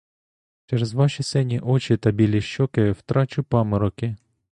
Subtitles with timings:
[0.65, 4.15] Через ваші сині очі та білі щоки втрачу памороки!